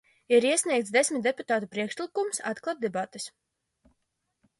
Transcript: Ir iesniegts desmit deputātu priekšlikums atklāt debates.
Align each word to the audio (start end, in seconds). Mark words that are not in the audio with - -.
Ir 0.35 0.45
iesniegts 0.51 0.93
desmit 0.95 1.27
deputātu 1.27 1.69
priekšlikums 1.75 2.41
atklāt 2.53 2.81
debates. 2.87 3.29